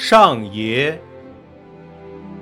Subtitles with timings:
[0.00, 0.96] 上邪，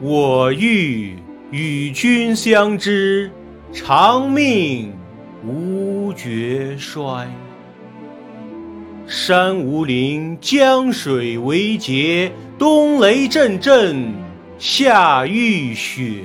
[0.03, 1.17] 我欲
[1.51, 3.31] 与君相知，
[3.73, 4.93] 长命
[5.43, 7.27] 无绝衰。
[9.07, 14.13] 山无陵，江水为竭，冬雷阵阵，
[14.59, 16.25] 夏雨雪。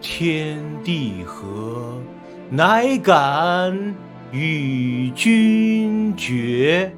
[0.00, 2.02] 天地合，
[2.50, 3.94] 乃敢
[4.32, 6.92] 与君绝。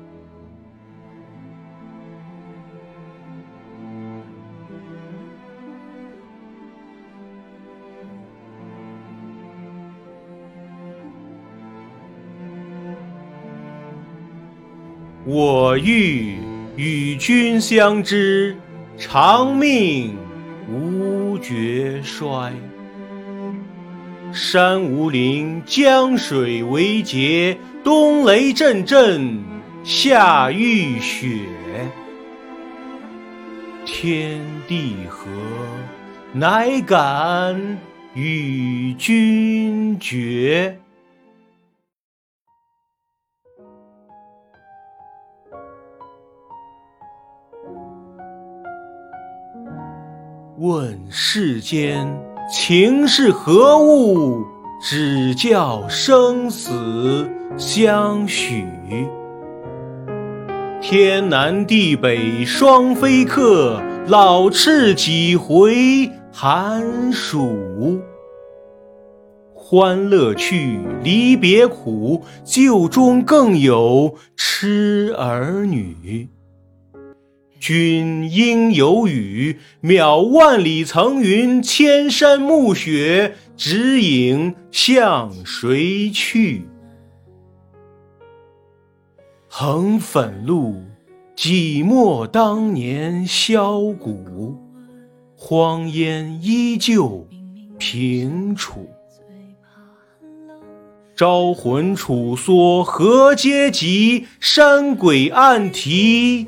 [15.33, 16.39] 我欲
[16.75, 18.57] 与君相知，
[18.98, 20.16] 长命
[20.69, 22.53] 无绝衰。
[24.33, 29.39] 山无陵，江水为竭，冬雷阵阵，
[29.84, 31.28] 夏雨雪。
[33.86, 35.28] 天地合，
[36.33, 37.78] 乃敢
[38.14, 40.77] 与君绝。
[50.61, 52.06] 问世间。
[52.53, 54.44] 情是何物？
[54.83, 58.67] 只教生死相许。
[60.83, 67.98] 天南地北双飞客，老翅几回寒暑。
[69.55, 76.28] 欢乐去，离别苦，旧中更有痴儿女。
[77.61, 86.67] 君应有语，渺万里层云，千山暮雪，只影向谁去？
[89.46, 90.83] 横汾路，
[91.36, 94.56] 寂寞当年箫鼓，
[95.36, 97.29] 荒烟依旧
[97.79, 98.89] 平楚。
[101.14, 104.27] 招魂楚缩何嗟及？
[104.40, 106.46] 山鬼暗啼。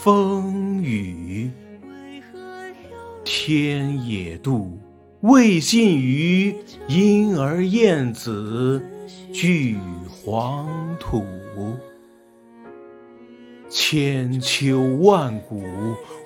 [0.00, 1.50] 风雨，
[3.24, 4.68] 天也妒，
[5.22, 6.54] 未尽于
[6.86, 8.80] 莺儿燕子
[9.32, 9.76] 俱
[10.08, 10.68] 黄
[11.00, 11.24] 土。
[13.68, 15.64] 千秋万古，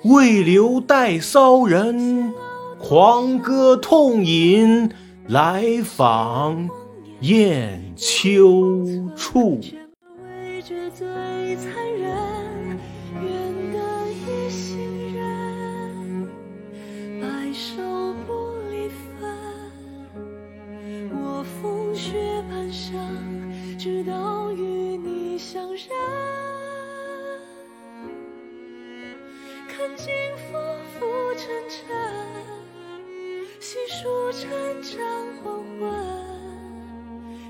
[0.03, 2.31] 未留待骚人，
[2.79, 4.91] 狂歌痛饮，
[5.27, 6.69] 来访
[7.21, 8.85] 雁丘
[9.15, 9.59] 处。
[13.21, 13.77] 愿得
[14.11, 16.27] 一心人，
[17.21, 17.81] 白首
[18.25, 18.31] 不
[18.69, 18.99] 离分。
[21.11, 22.97] 我风雪半生，
[23.77, 25.87] 直到与你相认。
[29.67, 30.57] 看尽浮
[30.97, 31.77] 浮沉沉，
[33.59, 34.43] 细数潺
[34.81, 34.99] 潺
[35.43, 35.81] 黄昏。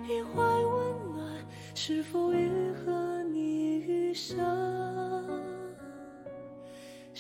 [0.08, 0.74] 一怀温
[1.14, 4.38] 暖，是否愈合你余生？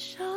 [0.03, 0.32] show.